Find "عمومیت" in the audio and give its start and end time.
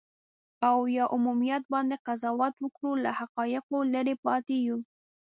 1.15-1.63